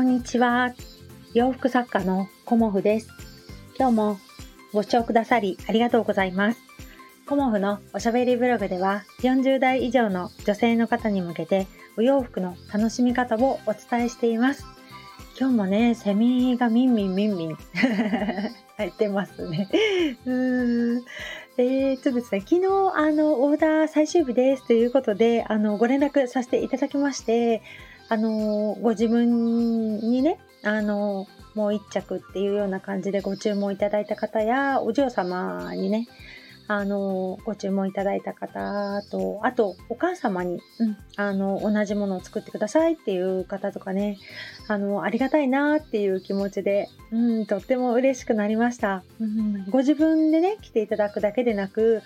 [0.00, 0.72] こんにちは。
[1.34, 3.10] 洋服作家のコモフです。
[3.78, 4.18] 今日も
[4.72, 6.60] ご視聴くださりありがとうございます。
[7.26, 11.66] コモフのおしゃべりブログでは40代以上の女性の方に向けて
[11.98, 14.64] お洋服の楽しみ方をお伝えしています。
[15.38, 17.56] 今日もね、セミがミンミンミンミン
[18.78, 19.68] 入ってますね。
[20.24, 21.04] うーん
[21.58, 27.60] えー、っとですね、昨日、あの、オーダー最終日ですということで、あの、ご連絡させていただきまして、
[28.10, 36.08] あの、ご自分にね、あの、もう一着っていうような感じでご注文いただいた方や、お嬢様にね、
[36.66, 44.18] あの、ご注文いただいた方と、あと、お母様に、うん、あの、同じものを作ってくださいっていう方とかね、
[44.68, 49.02] あの、ありがたいなっていう気持ちで、うん、とっても嬉しくなりました。
[49.20, 52.02] うん、ご自分でね、来ていただくだけでなく、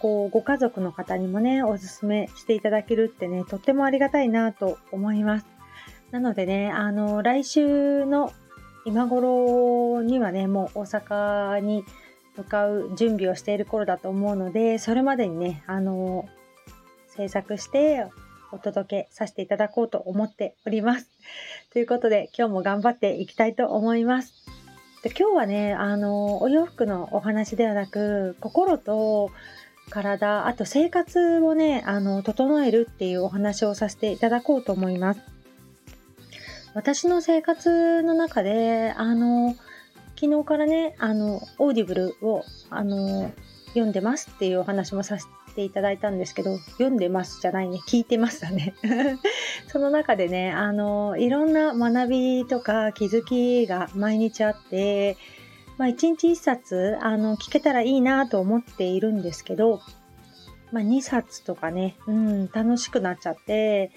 [0.00, 5.57] こう、ご家族の方にもね、おすすめしていただけるってね、とってもありがたいなと思います。
[6.10, 8.32] なのでね、あの、来週の
[8.84, 11.84] 今頃にはね、もう大阪に
[12.36, 16.28] 向かう準備をしている頃だと思うので、それまでにね、あの、
[17.08, 18.06] 制作して
[18.52, 21.10] お届けさせていただこうと思っております。
[21.72, 24.32] ということで、今日も頑張っていきたいと思います。
[25.02, 29.30] で今日はね、あの、お洋服のお話ではなく、心と
[29.90, 35.37] 体、あと生活をね、あの、整えるっていうお話をさせていただこうと思います。
[36.78, 39.56] 私の生活の中で、あの、
[40.14, 43.32] 昨日からね、あの、オーディブルを、あの、
[43.70, 45.26] 読んでますっていうお話もさせ
[45.56, 48.74] ていただいたんですけど、読んでますじゃないね、聞いてましたね。
[49.66, 55.16] その中でね、あの、いろんな学びとか気づきが毎日あって、
[55.78, 59.80] まあ、日一冊、あの、聞けたらいいなと思っているんですけど、
[60.70, 63.90] まあ、2冊とかね、うん、楽しくなっちゃって、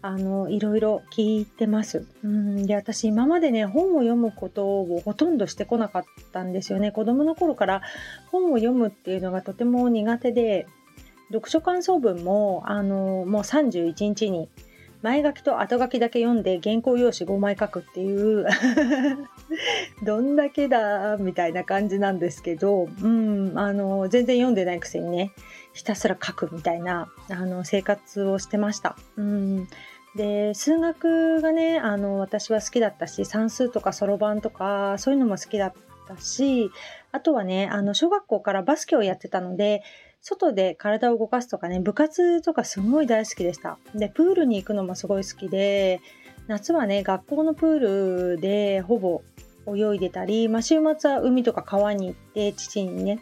[0.00, 2.06] あの、いろいろ聞いてます。
[2.22, 6.92] うん、で、私今までね、本を読むことをほとんどしてこなかったんですよね。
[6.92, 7.82] 子供の頃から
[8.30, 10.66] 本を読むっていうのがとても苦手で、
[11.32, 14.48] 読書感想文も、あの、もう31日に
[15.02, 18.46] 前書きと後書きだけ読んで原稿用紙5枚書くっていう
[20.02, 25.32] どんだけだみたいな感じなんですけど、うん、あの、全然読んでないくせにね、
[25.72, 28.96] ひたすら書くみたいな、あの、生活をしてました。
[29.16, 29.68] うん。
[30.16, 35.72] で、数学がね、あの、私は好きだったし、算数とかそろばんとか、そういうのも好きだっ
[36.08, 36.70] たし、
[37.12, 39.82] あとはね、あの、小学校からバスケをやってたので、
[40.20, 43.78] 外で体を動かすとかね、部活とかすごい大好きでした。
[43.94, 46.00] で、プールに行くのもすごい好きで、
[46.48, 47.78] 夏はね、学校のプー
[48.34, 49.22] ルでほぼ
[49.66, 53.20] 泳いでたり、まあ、週末は海とか川に行って、父にね、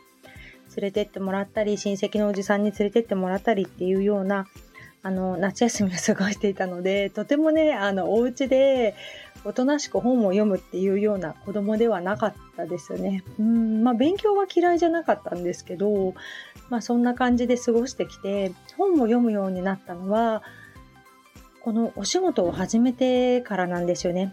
[0.76, 4.46] 連れてってもらったり、親戚のおじさんに連れてってもらったりっていうような、
[5.02, 8.94] あの、夏休みを過ごしていたので、とてもね、あの、お家で、
[9.44, 13.22] おとなしく本を読むっていうような子供ではなかったですよね。
[13.38, 16.14] うん、まあ勉強は嫌いじゃなかったんですけど、
[16.68, 20.42] まあそんな感じで過ごしてきて、本を読むようになったのは、
[21.66, 24.32] このお仕事を始めてからなんですよね。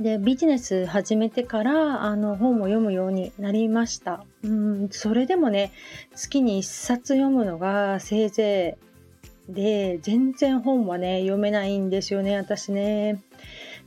[0.00, 4.24] で、ビジネス始めてから、あの、本を読むようになりました。
[4.42, 5.70] うん、それでもね、
[6.12, 8.78] 月に一冊読むのがせいぜ
[9.48, 13.22] いで、全然本はね、読めないんですよね、私ね。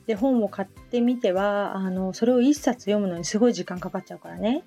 [0.05, 4.63] で本を買ってみてはあのそれを1冊読むのにすごい時間かかっちゃうからね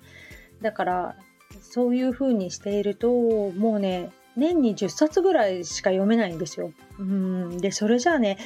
[0.61, 1.15] だから
[1.61, 6.71] そういう風にしているともうね年に10冊ぐらいしか読めないんですよ。
[6.99, 8.37] うんでそれじゃあね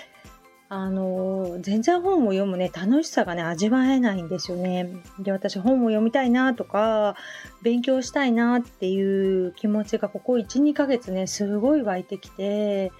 [0.67, 4.95] あの全然本を読むね楽しさがね味わえないんですよね。
[5.19, 7.15] で私本を読みたいなとか
[7.61, 12.91] 勉強したいなっていう気持ちがここ12ヶ月ねすごい湧いてきて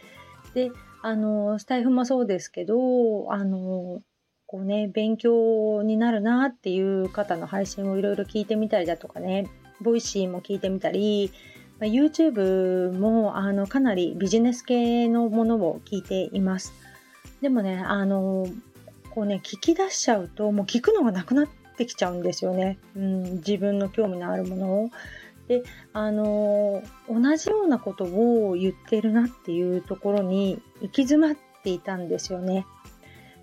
[0.54, 0.72] で
[1.08, 4.02] あの、スタイフもそうですけど、あの、
[4.48, 9.48] こうね、勉強になるなっていう方の配信をいろいろ聞いてみたりだとかね、
[9.82, 11.32] ボイシーも聞いてみたり、
[11.80, 16.74] ま YouTube もあのかなりビジネス系のものを聞いています。
[17.42, 18.48] でもね、あの、
[19.12, 22.78] こうね、聞き出しちゃうと、もう聞くのがなくなってきちゃうんですよね。
[22.96, 24.90] うん、自分の興味のあるものを。
[25.48, 25.64] で
[25.94, 32.66] あの同じようなことを言ってるなっていうところに行き詰まっていたんですよね。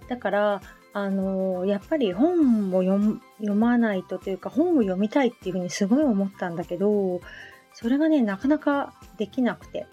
[0.08, 0.62] だから
[0.94, 7.20] あのやっぱり本を読まないとというか本を読みたいっていうふうにすごい思ったんだけど
[7.74, 9.86] それがねなかなかできなくて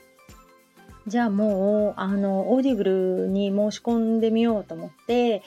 [1.07, 5.41] じゃあもうあのオーディブルに申し込んでみようと思って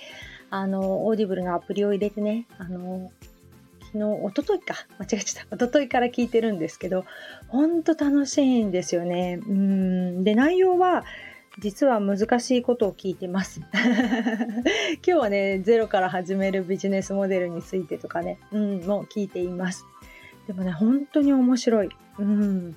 [0.50, 3.10] あのオーディブルのアプリを入れてねあの
[3.92, 5.54] 昨日、おとといか、間違えちゃった。
[5.54, 7.04] おとといから聞いてるんですけど、
[7.48, 9.38] ほんと楽しいんですよね。
[9.46, 10.24] うん。
[10.24, 11.04] で、内容は、
[11.58, 13.60] 実は難しいことを聞いてます。
[13.74, 19.84] 今日はね、ゼロから始めるビジネスモデルについてとかね、うん、もう聞いています。
[20.46, 21.88] でもね、本当に面白い。
[22.18, 22.76] うん。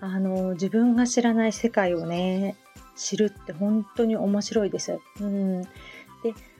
[0.00, 2.56] あの、自分が知らない世界をね、
[2.96, 4.98] 知るって本当に面白いです。
[5.20, 5.62] うん。
[5.62, 5.68] で、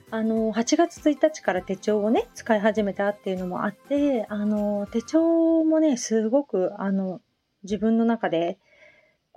[0.09, 7.21] あの、8月1日から手帳をね、使い始めたっていうのもあって、あの、手帳もね、すごく、あの、
[7.63, 8.57] 自分の中で、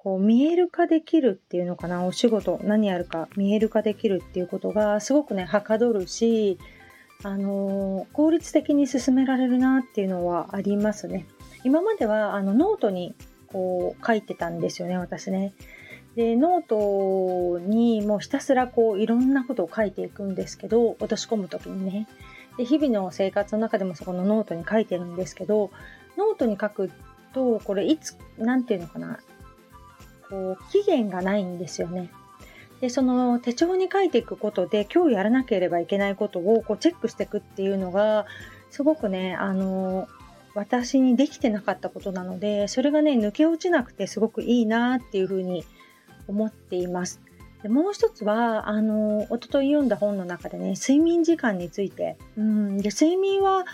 [0.02, 2.06] こう見える化できるっていうのかな？
[2.06, 6.58] お仕事何やるか見える化できるっていうことがすごくねはかどるし
[7.22, 11.26] あの、効率的に進められるなっていうのはありますね。
[11.64, 13.14] 今まではあのノートに
[13.48, 15.52] こう書いてたんですよね私ね。
[16.16, 22.08] でノートにもうひたすらこういろんなことを書いていくんですけど落とし込む時にね。
[22.56, 25.70] で日々の生活の中でもそこのノートに書いてるんですけど
[26.16, 26.90] ノートに書く
[27.32, 29.20] とこれいつ何て言うのかな。
[30.28, 32.10] こう期限がないんですよね。
[32.80, 38.26] でその手帳に書いていくことで今日やらなければいけないことをこうチェックしていくっていうのが
[38.70, 40.08] すごくねあの
[40.54, 45.64] 私にできてなかったことなのでそれがね抜け落ちなくてすごくいいなっていうふうに
[46.26, 47.20] 思っています。
[47.62, 53.66] でもう一つはあの一昨日読んだ本の中でね睡眠時間についてうんで睡眠は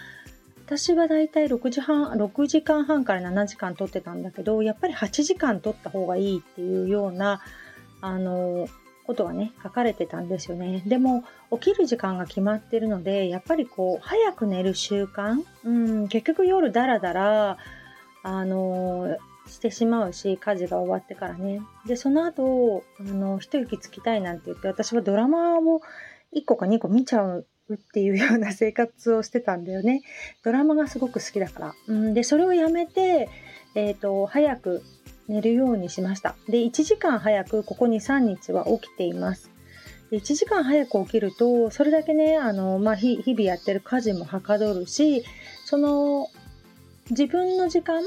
[0.66, 7.40] 私はだいたい6時半、6時間半から7時間取ってたんだけど、やっぱり8時間取った方がいいっていうような、
[8.00, 8.66] あの、
[9.06, 10.82] ことはね、書かれてたんですよね。
[10.86, 17.58] でも、起きる時間が決まってるので、やっぱりこう、早く寝る習慣、うん、結局夜だらだら、
[18.22, 19.16] あの、
[19.46, 21.60] してしまうし、家事が終わってからね。
[21.86, 25.80] で、その後、あの、一息つきたいなんて言って、私はドラマを
[26.34, 30.02] 1個か2個見ちゃうっていうような生活をしてたんだよね。
[30.42, 31.74] ドラマがすごく好きだから。
[31.86, 33.28] うん、で、それをやめて、
[33.74, 34.82] えっ、ー、と、早く
[35.28, 36.36] 寝るようにしました。
[36.48, 39.50] で、1時間早くここに3日は起きています。
[40.12, 45.24] 1時間早く起きると、それだけね、あの、まあ、日々やってる家事もはかどるし、
[45.64, 46.28] その、
[47.10, 48.02] 自分の時間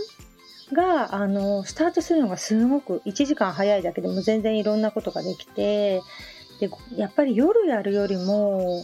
[0.71, 6.01] が、あの、スタートするのがすごく1時間早いだけでも全然いろんなことができて、
[6.60, 8.83] で、やっぱり夜やるよりも、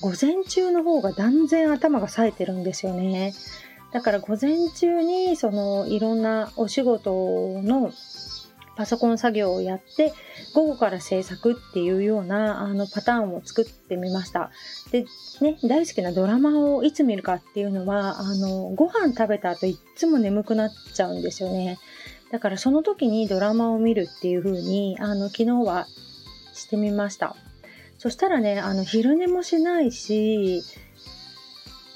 [0.00, 3.32] 午前中の方が断然頭が冴えてるんですよね。
[3.96, 7.90] だから午前中にそのいろんなお仕事の
[8.76, 10.12] パソコン作業をやって
[10.54, 14.50] 午後から制作っていうようなあのパターンを作ってみました。
[14.92, 15.06] で、
[15.40, 21.78] ね、大好きなドラマをいつ見るかっていうのはあのご飯食べた後いっつも眠くなっちゃうんですよね。
[22.30, 25.86] だからその時にドラマを見るっていう風にあの昨日は
[26.52, 27.34] してみました。
[27.98, 30.62] そしたらね、あの、昼寝もしないし、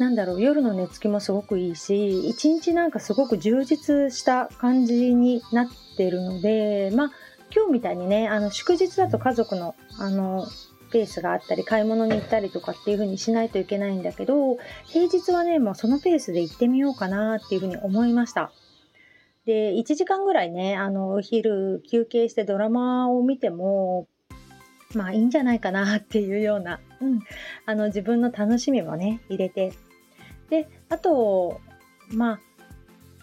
[0.00, 5.66] なんだろう、夜の寝つきもすごくいいし、一日なんかすごく充実した感じになっ
[5.98, 7.10] てるので、まあ、
[7.54, 10.46] 今日みたいにね、あの、祝日だと家族の、あの、
[10.90, 14.56] ペースがあったり、買い物に行ったりとかっていう風にしないといけないんだけど、
[14.86, 18.52] 平日はね、もうそのペースで行ってみようかなっていう風に思いました。
[19.44, 24.08] で、1時間ぐらいね、あの、お昼休憩してドラマを見ても、
[24.94, 27.20] まあいいんじゃないかなっていうような、うん、
[27.64, 29.72] あの自分の楽しみもね、入れて。
[30.50, 31.60] で、あと、
[32.12, 32.40] まあ、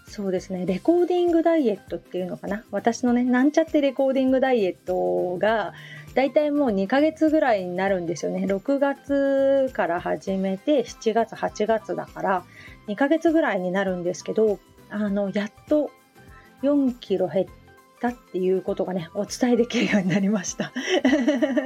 [0.08, 2.64] そうですね、レコーディングダイエットっていうのかな。
[2.72, 5.74] 私のね、なんちゃってレコーディングダイエットが、
[6.14, 8.46] だいたいもう2ヶ月ぐらいになるんですよね。
[8.48, 12.44] 6月から始めて、7月、8月だから、
[12.88, 14.60] 2ヶ月ぐらいになるんですけど、
[14.90, 15.92] あの、やっと
[16.64, 17.48] 4キロ減っ
[18.00, 20.72] たっていうことがね、お伝えできるようになりました。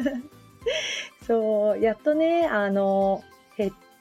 [1.27, 3.23] そう、やっとね、あの、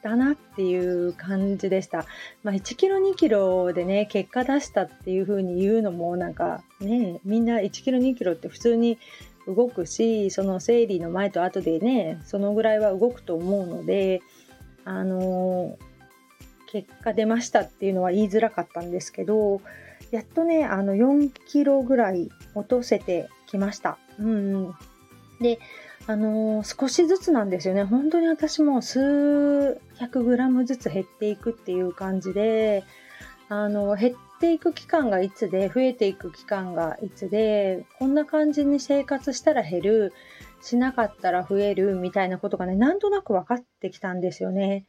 [0.01, 2.07] ったなっていう感じでした。
[2.43, 8.99] まあ、1キロ2キロでね、結果出したっていう風に言うのもなんかね、みんな1キロ2キロって普通に
[9.47, 14.23] 動くし、その生理の前と後でね、そのぐらいは動くと思うので、
[14.85, 15.77] あの
[16.67, 19.61] 結果出ましたっていうのは言いづらかったんですけど、
[20.11, 23.99] やっとね、あの4キロぐらい落とせてきました。
[24.19, 24.75] うん、
[25.41, 25.59] で、
[26.11, 27.85] あのー、少しずつなんですよね。
[27.85, 32.83] 本当に私も数百グラムずつ減っていくっていう感じで、
[33.49, 40.13] あの、減っていく期間がいつで、増えていく期間がいつで、こんな感じに生活したら減る、
[40.61, 44.87] しなかったら増えるみたいなことがね、なんとなく分かってきたんですよね。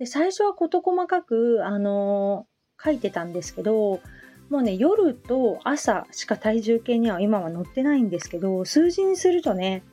[0.00, 4.00] で、最初は事細かく、あのー、書いてたんですけど、
[4.50, 9.84] もうね、夜と朝しか体重計には今は載ってないんですけど、数字にするとね、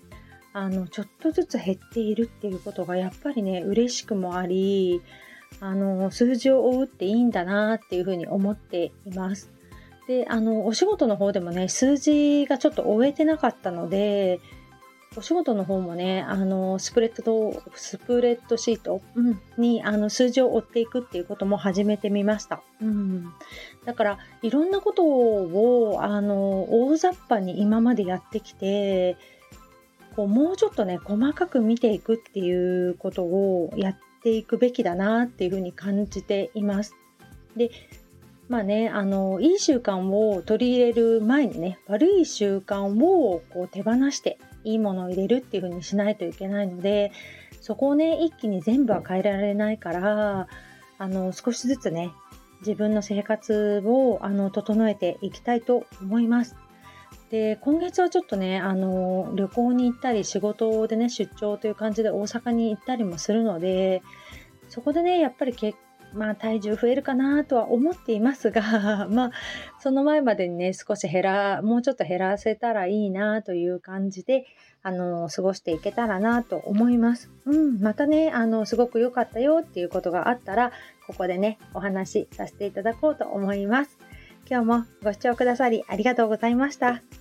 [0.54, 5.02] あの、ちょっとずつ減っているっていうことがやっぱりね、嬉しくもあり、
[5.60, 9.52] あの、数字を追うっていいんだなっていうふうに思っています。
[10.08, 14.40] で、あの、お仕事の方でもね、数字がちょっと終えてなかったので、
[15.18, 22.62] お仕事の方もね、あの、スプレッド、スプレッドシート、うん、に、あの、数字を追っていくっていうことも始めてみました。
[22.82, 23.34] うん。
[23.86, 29.18] だから、いろんなことを、あの、大雑把に今までやってきて、
[30.16, 36.96] こう、もうちょっとね、細かく見ていくっていうことをやっていくべきだなっていうふうに感じています。
[37.56, 37.72] で、
[38.50, 47.12] まあね、あの、いい習慣を取り入れる前にね、悪い習慣をこう手放していいものを入れるっていう風にしないといけないので、
[47.62, 50.48] そこをね、一気に全部は変えられないから、
[50.98, 52.12] あの、少しずつね、
[52.60, 56.56] 自分の生活をあの整えていきたいと思います。
[57.32, 64.04] で、今月はちょっとね、あの、旅行に行ったり、仕事でね、出張という感じで大阪に行ったりもするので、
[64.68, 65.78] そこでね、やっぱり結
[66.14, 69.32] まあ体重増えるかなとは思っていますが、 まあ
[69.80, 74.46] その前までにね、少し減ら、もうちょっと減らせたらいいなという感じで、
[74.84, 77.32] あの、過ごしていけたらなと思います。
[77.46, 80.72] うん、またね、あの、すごく良かったよっていうことがあったら、
[81.08, 83.98] ここでね、お話しさせていただこうと思います。
[84.50, 87.21] 今日もご視聴くださりありがとうございました。